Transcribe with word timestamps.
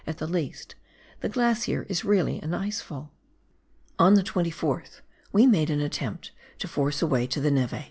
at 0.07 0.17
the 0.17 0.25
least, 0.25 0.73
the 1.19 1.29
glacier 1.29 1.85
is 1.87 2.03
really 2.03 2.39
an 2.41 2.55
ice 2.55 2.81
fall. 2.81 3.11
On 3.99 4.15
the 4.15 4.23
24th 4.23 5.01
we 5.31 5.45
made 5.45 5.69
an 5.69 5.79
attempt 5.81 6.31
to 6.57 6.67
force 6.67 7.03
a 7.03 7.07
way 7.07 7.27
to 7.27 7.39
the 7.39 7.51
nere. 7.51 7.69